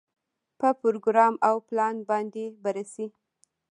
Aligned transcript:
په 0.59 0.69
پروګرام 0.81 1.33
او 1.47 1.55
پلان 1.69 1.95
باندې 2.09 2.43
بررسي. 2.63 3.07